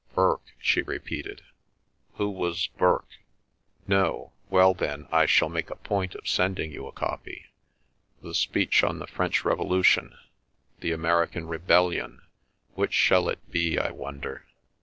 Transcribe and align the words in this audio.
"Burke?" 0.15 0.53
she 0.59 0.81
repeated. 0.81 1.43
"Who 2.15 2.31
was 2.31 2.69
Burke?" 2.75 3.19
"No? 3.87 4.33
Well, 4.49 4.73
then 4.73 5.07
I 5.11 5.27
shall 5.27 5.47
make 5.47 5.69
a 5.69 5.75
point 5.75 6.15
of 6.15 6.27
sending 6.27 6.71
you 6.71 6.87
a 6.87 6.91
copy. 6.91 7.45
The 8.23 8.33
Speech 8.33 8.83
on 8.83 8.97
the 8.97 9.05
French 9.05 9.45
Revolution—The 9.45 10.91
American 10.91 11.45
Rebellion? 11.47 12.23
Which 12.73 12.93
shall 12.93 13.29
it 13.29 13.47
be, 13.51 13.77
I 13.77 13.91
wonder?" 13.91 14.47